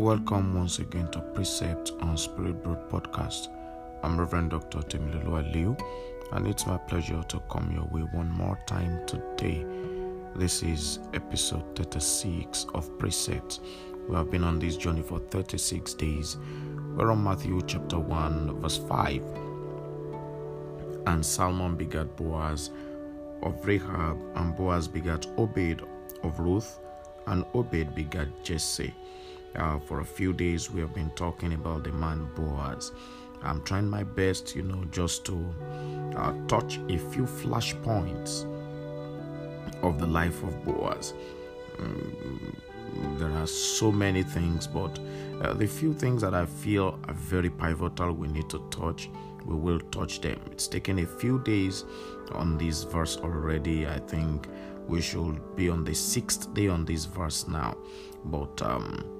[0.00, 3.48] Welcome once again to Precept on Spirit Broad Podcast.
[4.02, 4.78] I'm Reverend Dr.
[4.78, 5.76] Temilolu Ali,
[6.32, 9.66] and it's my pleasure to come your way one more time today.
[10.34, 13.60] This is episode 36 of Precept.
[14.08, 16.38] We have been on this journey for 36 days.
[16.96, 19.22] We're on Matthew chapter 1, verse 5.
[21.08, 22.70] And Salmon begat Boaz
[23.42, 25.82] of Rahab, and Boaz begat Obed
[26.22, 26.78] of Ruth,
[27.26, 28.94] and Obed begat Jesse.
[29.56, 32.92] Uh, for a few days, we have been talking about the man Boaz.
[33.42, 35.54] I'm trying my best, you know, just to
[36.16, 38.46] uh, touch a few flash points
[39.82, 41.14] of the life of Boaz.
[41.78, 42.56] Um,
[43.18, 44.98] there are so many things, but
[45.40, 49.08] uh, the few things that I feel are very pivotal we need to touch,
[49.46, 50.40] we will touch them.
[50.52, 51.84] It's taken a few days
[52.32, 53.86] on this verse already.
[53.86, 54.48] I think
[54.86, 57.76] we should be on the sixth day on this verse now,
[58.24, 59.19] but um,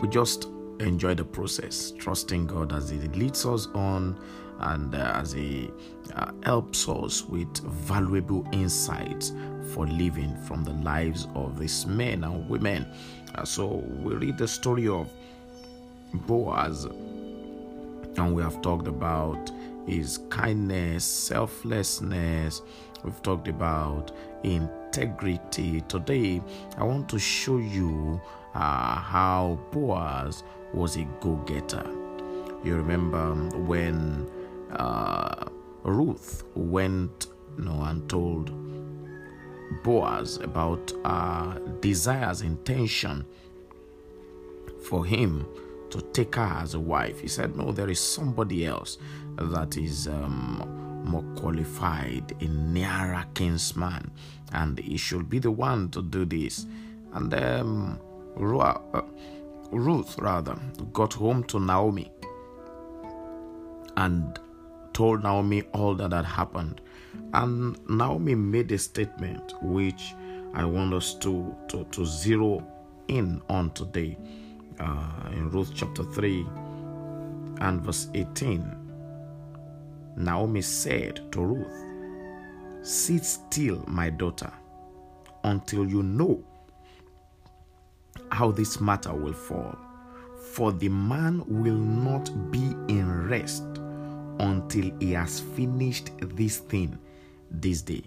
[0.00, 0.48] we just
[0.78, 4.18] enjoy the process, trusting God as He leads us on
[4.60, 5.70] and uh, as He
[6.14, 9.32] uh, helps us with valuable insights
[9.72, 12.86] for living from the lives of these men and women.
[13.34, 15.08] Uh, so we read the story of
[16.12, 19.50] Boaz, and we have talked about
[19.86, 22.62] his kindness, selflessness.
[23.04, 24.12] We've talked about
[24.42, 25.82] integrity.
[25.82, 26.42] Today,
[26.76, 28.20] I want to show you
[28.54, 31.88] uh, how Boaz was a go getter.
[32.64, 34.30] You remember when
[34.72, 35.46] uh,
[35.82, 37.28] Ruth went
[37.58, 38.50] you know, and told
[39.82, 43.24] Boaz about uh, desires, intention
[44.88, 45.46] for him
[45.90, 47.20] to take her as a wife.
[47.20, 48.98] He said, No, there is somebody else
[49.36, 54.10] that is um, more qualified, a nearer kinsman,
[54.52, 56.66] and he should be the one to do this.
[57.12, 58.00] And um,
[58.36, 60.56] Ruth, rather,
[60.92, 62.10] got home to Naomi
[63.96, 64.38] and
[64.92, 66.80] told Naomi all that had happened.
[67.34, 70.14] And Naomi made a statement which
[70.54, 72.66] I want us to, to, to zero
[73.08, 74.16] in on today.
[74.78, 76.46] Uh, in Ruth chapter 3
[77.60, 78.76] and verse 18,
[80.16, 81.86] Naomi said to Ruth,
[82.82, 84.50] Sit still, my daughter,
[85.44, 86.42] until you know
[88.30, 89.76] how this matter will fall.
[90.52, 93.64] For the man will not be in rest
[94.40, 96.98] until he has finished this thing
[97.50, 98.04] this day.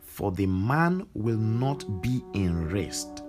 [0.00, 3.22] For the man will not be in rest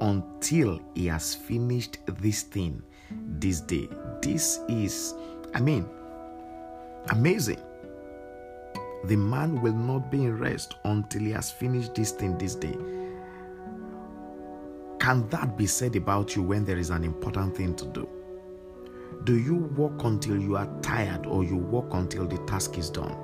[0.00, 2.82] until he has finished this thing
[3.38, 3.88] this day.
[4.20, 5.14] This is,
[5.54, 5.86] I mean,
[7.10, 7.60] amazing.
[9.04, 12.76] The man will not be in rest until he has finished this thing this day.
[15.06, 18.08] Can that be said about you when there is an important thing to do?
[19.22, 23.16] Do you work until you are tired or you work until the task is done?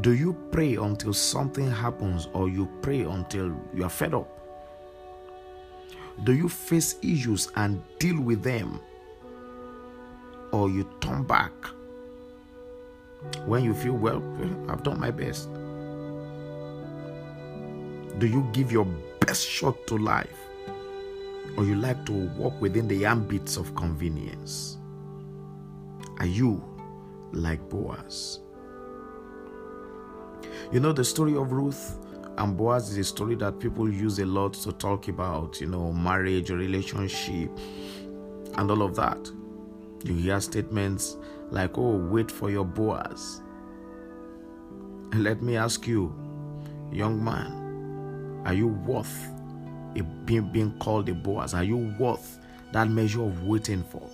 [0.00, 4.28] Do you pray until something happens or you pray until you are fed up?
[6.22, 8.78] Do you face issues and deal with them
[10.52, 11.50] or you turn back
[13.44, 14.22] when you feel, well,
[14.68, 15.52] I've done my best?
[18.20, 18.86] Do you give your
[19.26, 20.38] best shot to life?
[21.56, 24.78] Or you like to walk within the ambits of convenience?
[26.18, 26.62] Are you
[27.32, 28.40] like Boaz?
[30.72, 31.98] You know, the story of Ruth
[32.36, 35.92] and Boaz is a story that people use a lot to talk about, you know,
[35.92, 37.50] marriage, relationship,
[38.56, 39.30] and all of that.
[40.04, 41.16] You hear statements
[41.50, 43.40] like, oh, wait for your Boaz.
[45.12, 46.12] And let me ask you,
[46.92, 47.63] young man,
[48.44, 49.28] are you worth
[49.96, 51.54] a, being, being called a Boaz?
[51.54, 52.38] Are you worth
[52.72, 54.08] that measure of waiting for?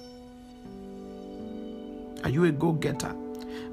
[2.25, 3.15] Are you a go getter?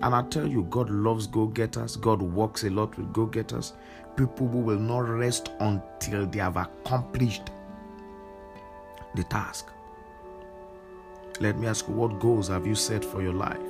[0.01, 1.95] And I tell you, God loves go getters.
[1.95, 3.74] God works a lot with go getters.
[4.15, 7.50] People who will not rest until they have accomplished
[9.15, 9.68] the task.
[11.39, 13.62] Let me ask you, what goals have you set for your life?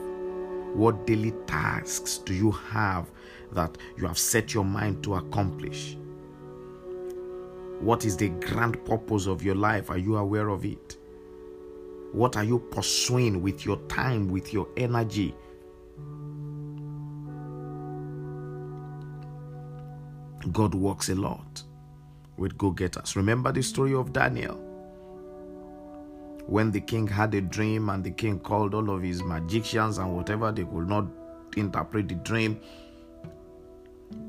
[0.74, 3.10] What daily tasks do you have
[3.54, 5.98] that you have set your mind to accomplish?
[7.80, 9.90] What is the grand purpose of your life?
[9.90, 10.98] Are you aware of it?
[12.12, 15.36] What are you pursuing with your time, with your energy?
[20.52, 21.64] God works a lot
[22.38, 23.16] with go getters.
[23.16, 24.56] Remember the story of Daniel.
[26.46, 30.16] When the king had a dream and the king called all of his magicians and
[30.16, 31.06] whatever, they could not
[31.58, 32.60] interpret the dream.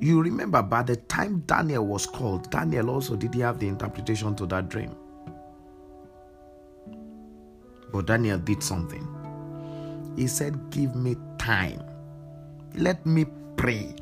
[0.01, 4.35] You remember by the time Daniel was called, Daniel also did he have the interpretation
[4.37, 4.95] to that dream.
[7.93, 9.07] But Daniel did something.
[10.17, 11.83] He said, Give me time.
[12.75, 13.27] Let me
[13.57, 13.95] pray.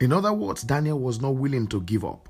[0.00, 2.28] In other words, Daniel was not willing to give up.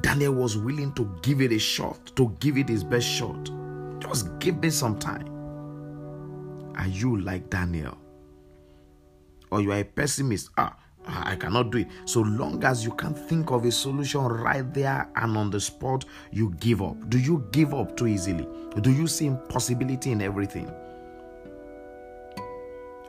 [0.00, 3.50] Daniel was willing to give it a shot, to give it his best shot.
[4.00, 5.37] Just give me some time.
[6.78, 7.98] Are you like Daniel?
[9.50, 10.50] Or you are a pessimist?
[10.56, 10.76] Ah,
[11.06, 11.88] I cannot do it.
[12.04, 16.04] So long as you can think of a solution right there and on the spot,
[16.30, 17.08] you give up.
[17.08, 18.46] Do you give up too easily?
[18.80, 20.70] Do you see impossibility in everything?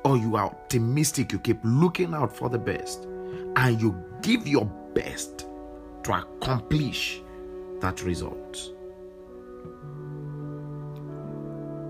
[0.05, 3.03] Or you are optimistic, you keep looking out for the best,
[3.57, 5.45] and you give your best
[6.03, 7.21] to accomplish
[7.81, 8.71] that result.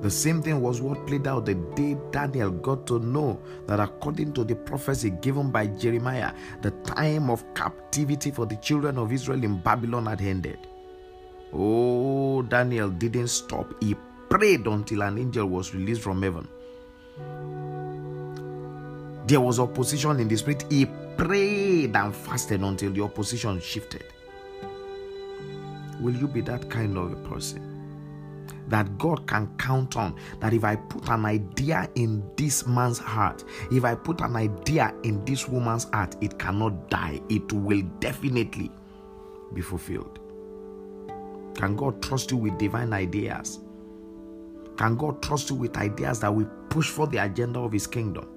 [0.02, 4.32] The same thing was what played out the day Daniel got to know that according
[4.34, 9.44] to the prophecy given by Jeremiah, the time of captivity for the children of Israel
[9.44, 10.68] in Babylon had ended.
[11.52, 13.74] Oh, Daniel didn't stop.
[13.82, 13.96] He
[14.30, 16.48] prayed until an angel was released from heaven.
[19.28, 20.66] There was opposition in the spirit.
[20.70, 20.86] He
[21.18, 24.06] prayed and fasted until the opposition shifted.
[26.00, 27.69] Will you be that kind of a person?
[28.70, 30.16] That God can count on.
[30.40, 34.94] That if I put an idea in this man's heart, if I put an idea
[35.04, 37.20] in this woman's heart, it cannot die.
[37.30, 38.72] It will definitely
[39.54, 40.20] be fulfilled.
[41.56, 43.60] Can God trust you with divine ideas?
[44.78, 48.28] Can God trust you with ideas that will push for the agenda of His kingdom?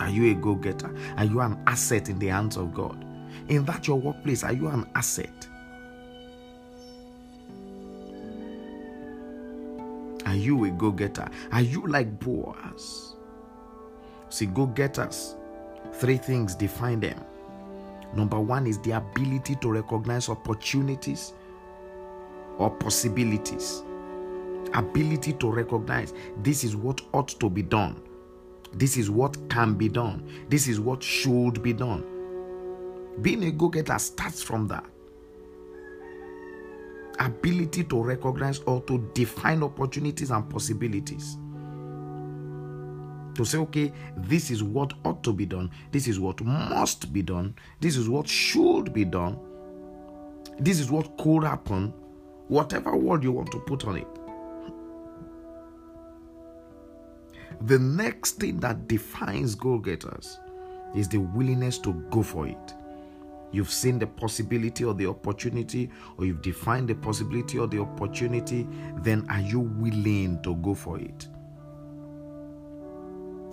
[0.00, 0.92] Are you a go getter?
[1.16, 3.04] Are you an asset in the hands of God?
[3.48, 5.48] In that your workplace, are you an asset?
[10.44, 11.28] You a go getter?
[11.52, 13.16] Are you like Boaz?
[14.28, 15.36] See, go getters,
[15.92, 17.24] three things define them.
[18.14, 21.32] Number one is the ability to recognize opportunities
[22.58, 23.82] or possibilities.
[24.74, 26.12] Ability to recognize
[26.42, 28.00] this is what ought to be done,
[28.72, 32.04] this is what can be done, this is what should be done.
[33.22, 34.84] Being a go getter starts from that
[37.18, 41.36] ability to recognize or to define opportunities and possibilities.
[43.34, 47.22] To say, okay, this is what ought to be done, this is what must be
[47.22, 49.38] done, this is what should be done,
[50.60, 51.92] this is what could happen,
[52.48, 54.06] whatever word you want to put on it.
[57.66, 60.38] The next thing that defines goal getters
[60.94, 62.74] is the willingness to go for it
[63.54, 68.66] you've seen the possibility or the opportunity, or you've defined the possibility or the opportunity,
[69.02, 71.28] then are you willing to go for it?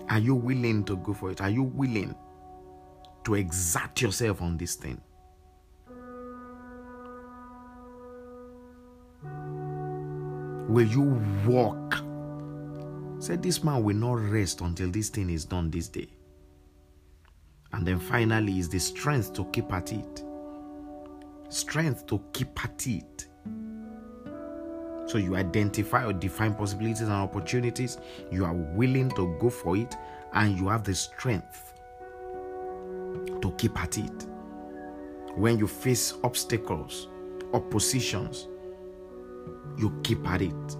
[0.09, 1.39] Are you willing to go for it?
[1.39, 2.15] Are you willing
[3.23, 4.99] to exert yourself on this thing?
[10.67, 12.03] Will you walk?
[13.19, 16.07] Said this man will not rest until this thing is done this day.
[17.73, 20.23] And then finally is the strength to keep at it.
[21.49, 23.27] Strength to keep at it.
[25.07, 27.97] So you identify or define possibilities and opportunities,
[28.31, 29.95] you are willing to go for it,
[30.33, 31.73] and you have the strength
[33.41, 34.27] to keep at it.
[35.35, 37.09] When you face obstacles,
[37.53, 38.47] oppositions,
[39.77, 40.77] you keep at it.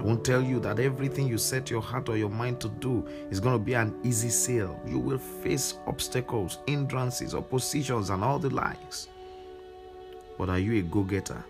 [0.00, 3.06] I won't tell you that everything you set your heart or your mind to do
[3.28, 4.80] is going to be an easy sail.
[4.86, 9.08] You will face obstacles, hindrances, oppositions, and all the likes.
[10.38, 11.44] But are you a go getter?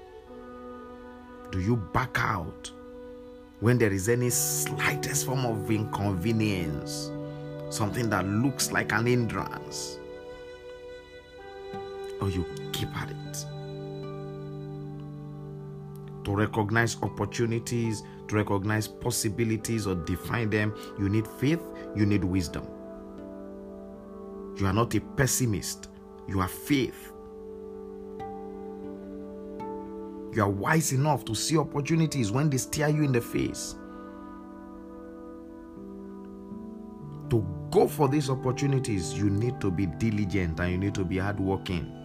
[1.52, 2.72] Do you back out
[3.60, 7.12] when there is any slightest form of inconvenience?
[7.68, 10.00] Something that looks like an hindrance?
[12.20, 13.46] Or you keep at it?
[16.30, 21.60] To recognize opportunities, to recognize possibilities or define them, you need faith,
[21.96, 22.68] you need wisdom.
[24.56, 25.88] You are not a pessimist,
[26.28, 27.12] you have faith.
[30.32, 33.74] You are wise enough to see opportunities when they stare you in the face.
[37.30, 41.18] To go for these opportunities, you need to be diligent and you need to be
[41.18, 41.99] hardworking.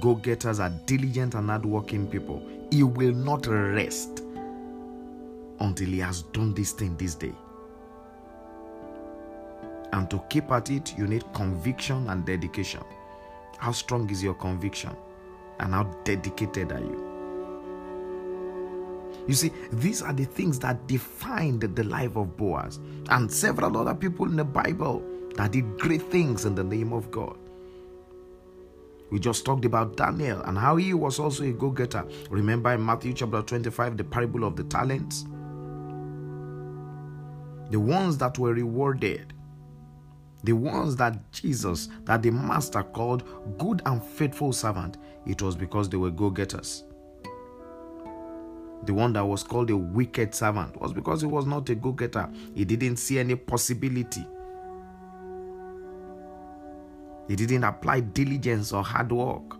[0.00, 2.42] Go getters are diligent and hardworking people.
[2.70, 4.22] He will not rest
[5.60, 7.32] until he has done this thing this day.
[9.92, 12.82] And to keep at it, you need conviction and dedication.
[13.58, 14.96] How strong is your conviction?
[15.60, 17.12] And how dedicated are you?
[19.28, 23.94] You see, these are the things that defined the life of Boaz and several other
[23.94, 25.02] people in the Bible
[25.36, 27.36] that did great things in the name of God.
[29.12, 32.02] We just talked about Daniel and how he was also a go getter.
[32.30, 35.26] Remember in Matthew chapter 25, the parable of the talents?
[37.70, 39.34] The ones that were rewarded,
[40.44, 43.24] the ones that Jesus, that the master called
[43.58, 46.84] good and faithful servant, it was because they were go getters.
[48.84, 51.92] The one that was called a wicked servant was because he was not a go
[51.92, 52.30] getter.
[52.54, 54.26] He didn't see any possibility
[57.32, 59.56] he didn't apply diligence or hard work.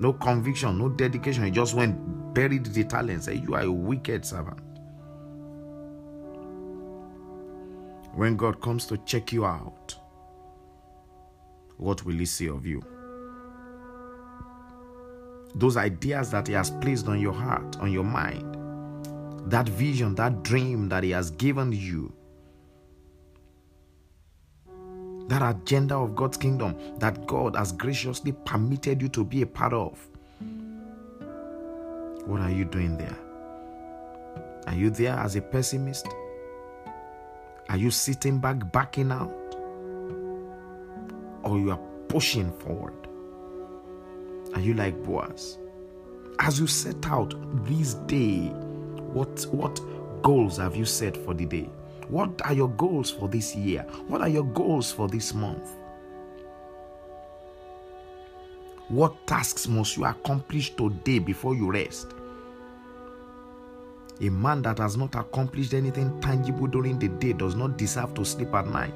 [0.00, 1.44] No conviction, no dedication.
[1.44, 4.60] He just went, buried the talent, said, You are a wicked servant.
[8.14, 9.94] When God comes to check you out,
[11.76, 12.82] what will He say of you?
[15.54, 18.54] Those ideas that He has placed on your heart, on your mind,
[19.50, 22.10] that vision, that dream that He has given you
[25.28, 29.72] that agenda of God's kingdom that God has graciously permitted you to be a part
[29.72, 30.08] of.
[32.26, 33.16] What are you doing there?
[34.66, 36.08] Are you there as a pessimist?
[37.68, 39.32] Are you sitting back, backing out?
[41.42, 42.94] Or you are pushing forward?
[44.54, 45.58] Are you like Boaz?
[46.38, 48.48] As you set out this day,
[49.12, 49.80] what, what
[50.22, 51.70] goals have you set for the day?
[52.08, 53.82] What are your goals for this year?
[54.06, 55.70] What are your goals for this month?
[58.88, 62.12] What tasks must you accomplish today before you rest?
[64.20, 68.24] A man that has not accomplished anything tangible during the day does not deserve to
[68.24, 68.94] sleep at night.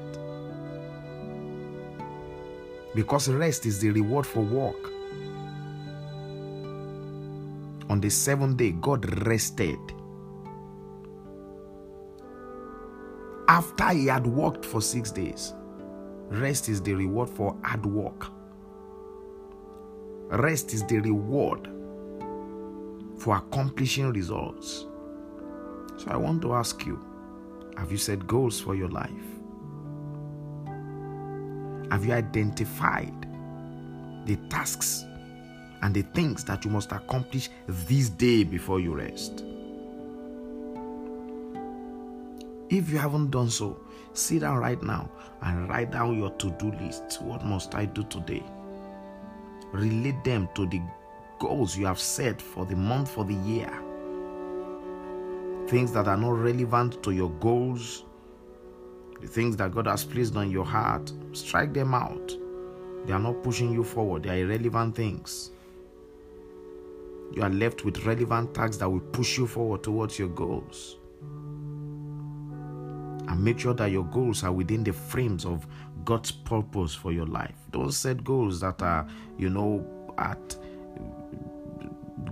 [2.95, 4.89] Because rest is the reward for work.
[7.89, 9.77] On the seventh day, God rested
[13.51, 15.53] after he had worked for six days.
[16.29, 18.27] Rest is the reward for hard work.
[20.29, 21.67] Rest is the reward
[23.17, 24.85] for accomplishing results.
[25.97, 27.05] So I want to ask you
[27.75, 29.11] have you set goals for your life?
[31.91, 33.27] Have you identified
[34.27, 35.03] the tasks
[35.81, 39.43] and the things that you must accomplish this day before you rest?
[42.71, 43.77] If you haven't done so,
[44.13, 45.11] sit down right now
[45.41, 47.21] and write down your to do list.
[47.21, 48.45] What must I do today?
[49.73, 50.81] Relate them to the
[51.37, 53.69] goals you have set for the month, for the year.
[55.67, 58.05] Things that are not relevant to your goals,
[59.19, 62.37] the things that God has placed on your heart, strike them out.
[63.05, 65.51] They are not pushing you forward, they are irrelevant things.
[67.33, 70.95] You are left with relevant tasks that will push you forward towards your goals
[73.31, 75.65] and make sure that your goals are within the frames of
[76.03, 77.55] God's purpose for your life.
[77.71, 79.07] Don't set goals that are,
[79.37, 80.57] you know, at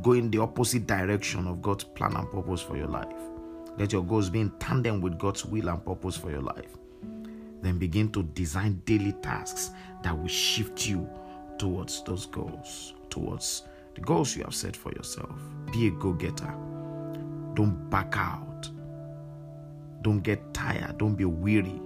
[0.01, 3.07] going the opposite direction of God's plan and purpose for your life.
[3.77, 6.75] Let your goals be in tandem with God's will and purpose for your life.
[7.61, 9.71] Then begin to design daily tasks
[10.03, 11.09] that will shift you
[11.57, 13.63] towards those goals, towards
[13.95, 15.39] the goals you have set for yourself.
[15.71, 16.53] Be a go getter.
[17.53, 18.69] Don't back out
[20.01, 20.97] don't get tired.
[20.97, 21.81] Don't be weary.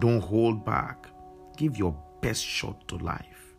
[0.00, 1.08] Don't hold back.
[1.56, 3.54] Give your best shot to life.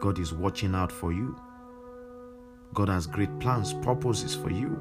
[0.00, 1.38] God is watching out for you.
[2.74, 4.78] God has great plans, purposes for you.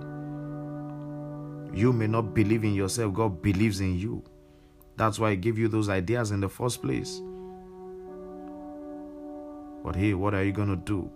[1.73, 4.23] You may not believe in yourself, God believes in you.
[4.95, 7.21] That's why He gave you those ideas in the first place.
[9.83, 11.11] But hey, what are you going to do?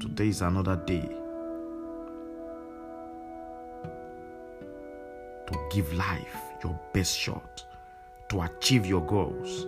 [0.00, 1.23] Today is another day.
[5.70, 7.64] Give life your best shot,
[8.28, 9.64] to achieve your goals,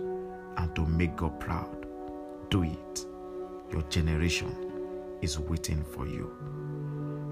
[0.57, 1.85] and to make God proud.
[2.49, 3.05] Do it.
[3.71, 4.55] Your generation
[5.21, 6.31] is waiting for you.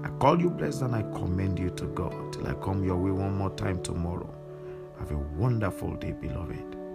[0.04, 3.10] I call you blessed and I commend you to God till I come your way
[3.10, 4.32] one more time tomorrow.
[4.98, 6.85] Have a wonderful day, beloved.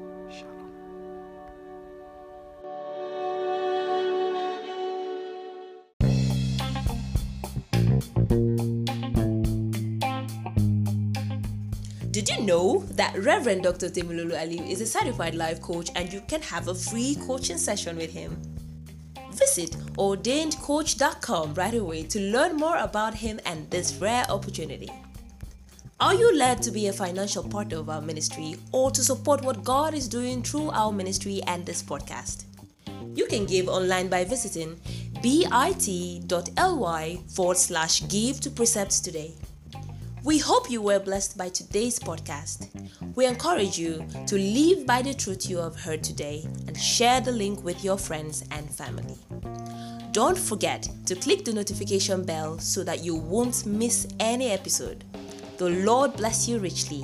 [12.21, 13.89] Did you know that Reverend Dr.
[13.89, 17.97] Temilolu Ali is a certified life coach and you can have a free coaching session
[17.97, 18.39] with him?
[19.31, 24.91] Visit ordainedcoach.com right away to learn more about him and this rare opportunity.
[25.99, 29.63] Are you led to be a financial partner of our ministry or to support what
[29.63, 32.43] God is doing through our ministry and this podcast?
[33.15, 34.79] You can give online by visiting
[35.23, 39.33] bit.ly forward slash give to precepts today.
[40.23, 42.69] We hope you were blessed by today's podcast.
[43.15, 47.31] We encourage you to live by the truth you have heard today and share the
[47.31, 49.17] link with your friends and family.
[50.11, 55.03] Don't forget to click the notification bell so that you won't miss any episode.
[55.57, 57.03] The Lord bless you richly